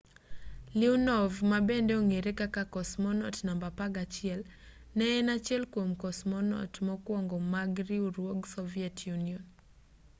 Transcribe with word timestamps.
leonov 0.79 1.31
ma 1.49 1.59
bende 1.67 1.93
ong'ere 2.01 2.31
kaka 2.41 2.63
cosmonaut 2.75 3.37
namba 3.47 3.67
11 3.79 4.39
ne 4.97 5.05
en 5.19 5.27
achiel 5.35 5.63
kwom 5.73 5.91
cosmonaut 6.03 6.73
mokwongo 6.87 7.37
mag 7.53 7.71
riwruog 7.89 8.39
soviet 8.55 8.97
union 9.15 9.43